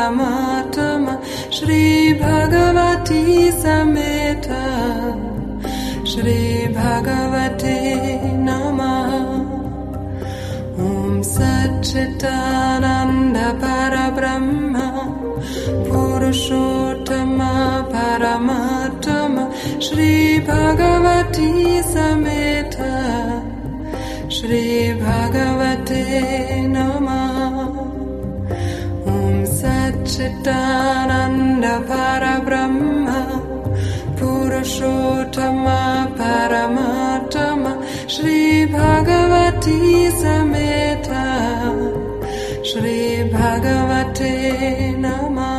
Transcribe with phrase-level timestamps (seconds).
[0.00, 1.14] Paramatama
[1.52, 3.24] Shri Bhagavati
[3.62, 4.62] Sameta
[6.10, 6.42] Shri
[6.76, 7.78] Bhagavate
[8.46, 9.22] Namaha
[10.78, 14.86] Om Satchitananda Parabrahma
[15.88, 17.52] Purushottama
[17.92, 19.44] Paramatama
[19.86, 20.14] Shri
[20.48, 21.50] Bhagavati
[21.92, 22.92] Sameta
[24.30, 24.64] Shri
[25.02, 26.04] Bhagavate
[26.74, 27.69] Namaha Om
[30.12, 33.20] Chitananda Parabrahma
[34.18, 35.80] Purushottama
[36.18, 37.72] Paramatama
[38.12, 41.24] Shri Bhagavati Sameta
[42.68, 43.00] Shri
[43.34, 44.34] Bhagavate
[45.04, 45.49] Namah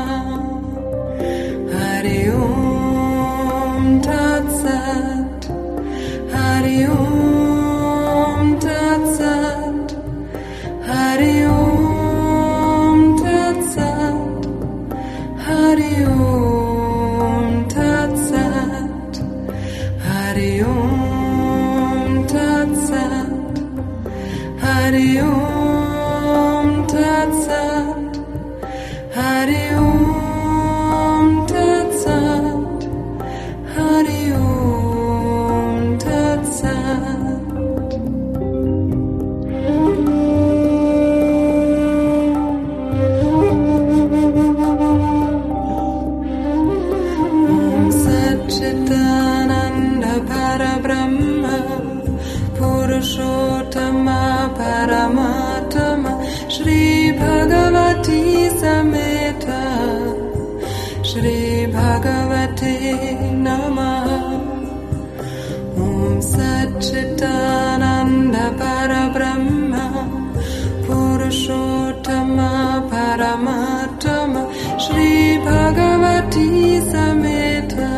[72.12, 74.44] Purushottama Paramatama
[74.80, 76.50] Shri Bhagavati
[76.92, 77.92] Sameta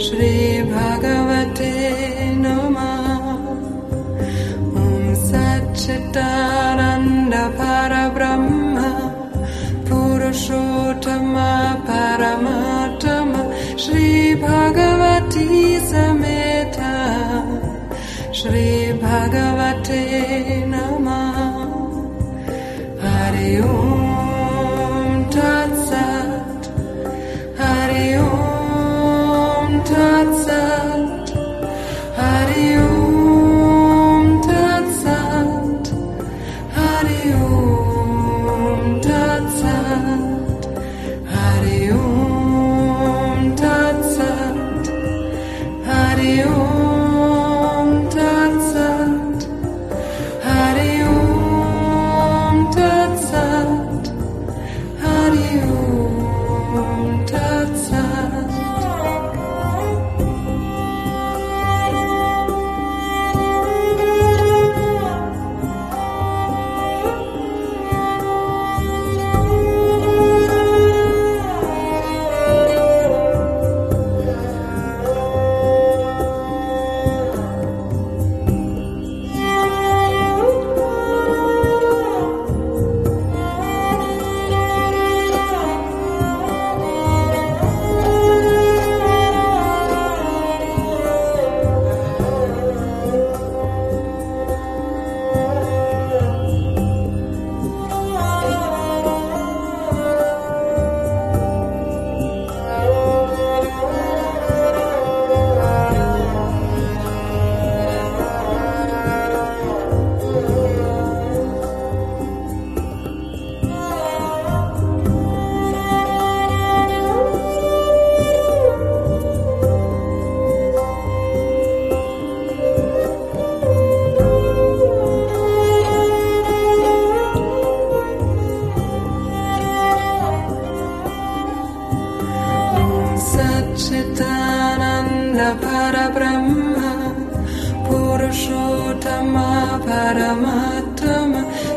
[0.00, 0.34] Shri
[0.72, 1.74] Bhagavate
[2.42, 3.36] Namaha.
[4.74, 8.90] Om Satchitananda Parabrahma
[9.84, 11.50] Purushottama
[11.86, 13.42] Paramatama
[13.78, 14.10] Shri
[14.42, 15.48] Bhagavati
[15.90, 16.92] Sameta
[18.34, 20.02] Shri Bhagavate
[23.42, 23.91] 没有。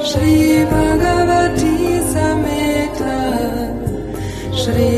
[0.08, 1.76] Shri Bhagavati
[2.12, 3.16] Sameta
[4.60, 4.95] Shri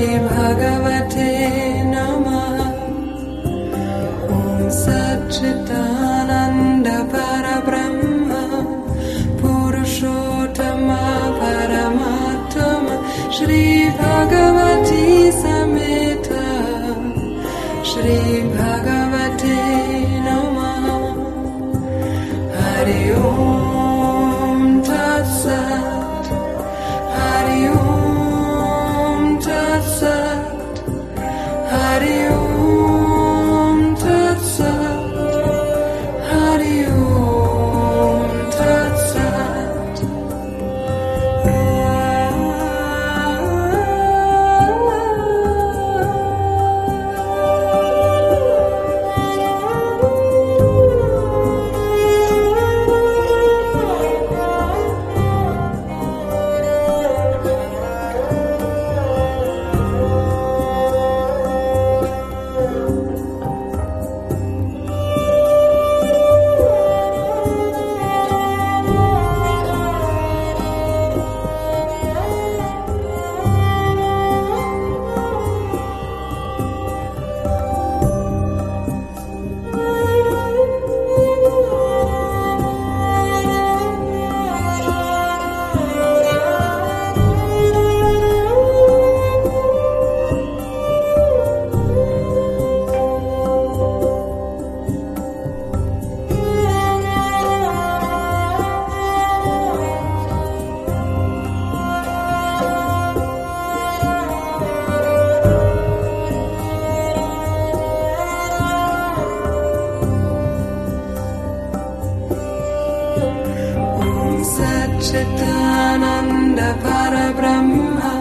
[114.99, 118.11] Chitananda Parabrahma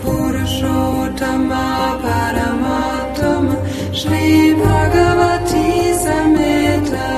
[0.00, 1.64] Purushottama
[2.04, 3.56] Paramatama
[3.98, 4.28] Shri
[4.60, 5.68] Bhagavati
[6.04, 7.08] Samhita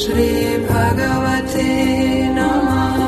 [0.00, 0.32] Shri
[0.66, 1.70] Bhagavate
[2.36, 3.00] Namah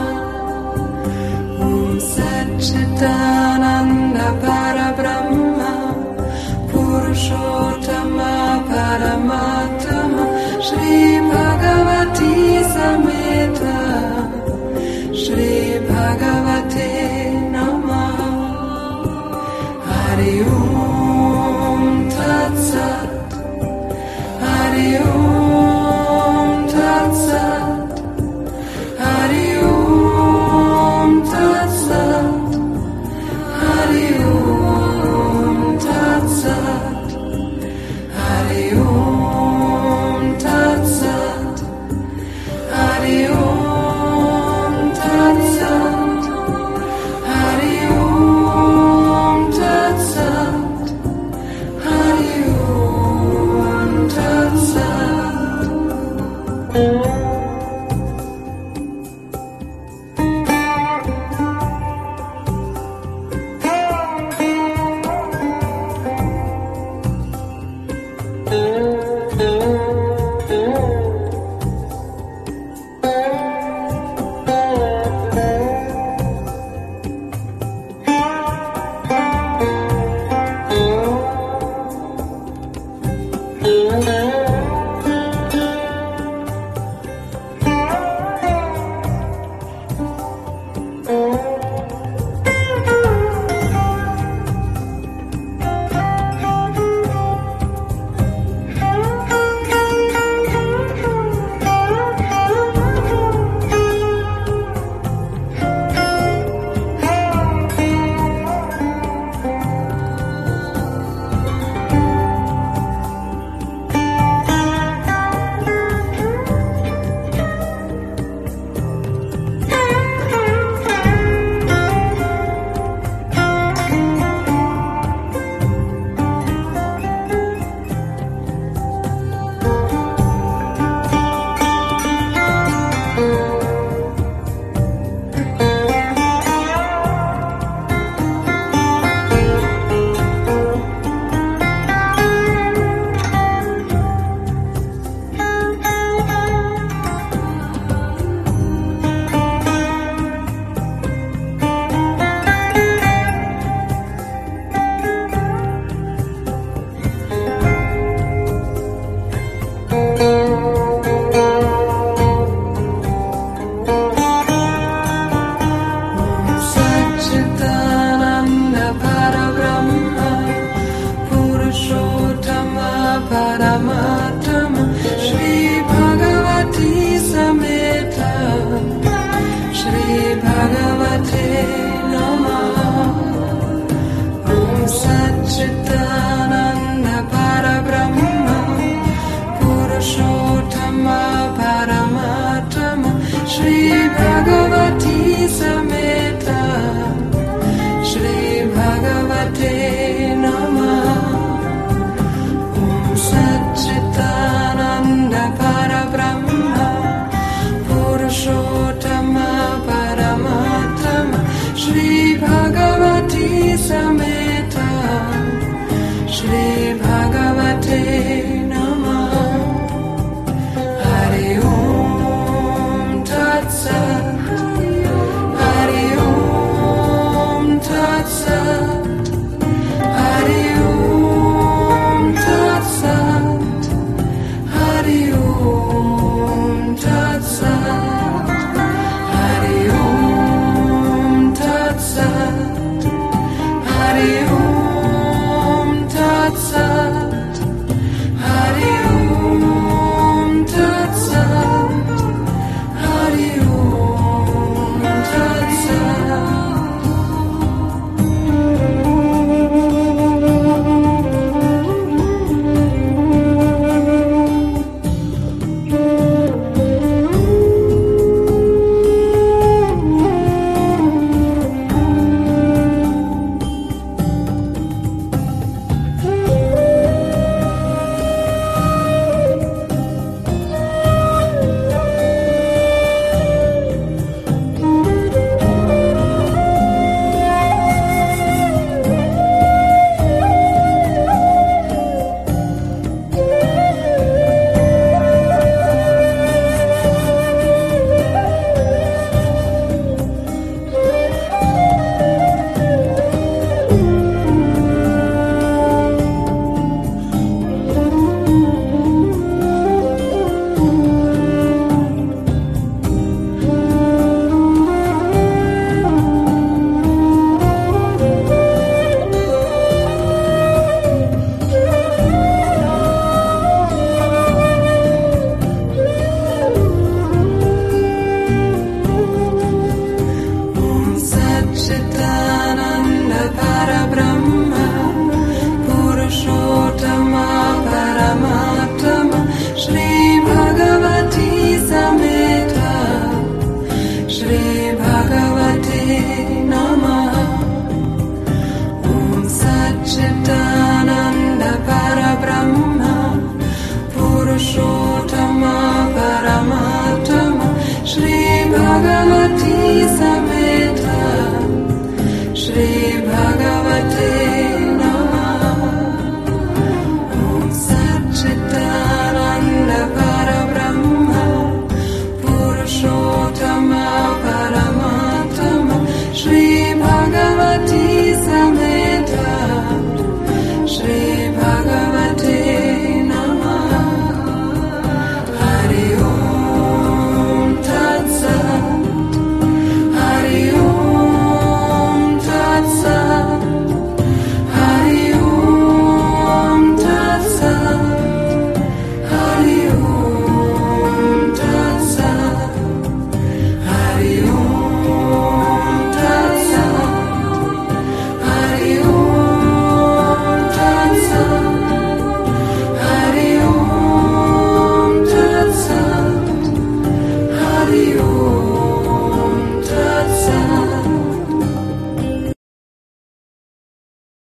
[1.64, 5.72] Om Satchitananda Parabrahma
[6.70, 8.32] Purushottama
[8.68, 10.24] Paramatama
[10.66, 10.98] Shri
[11.32, 12.37] Bhagavati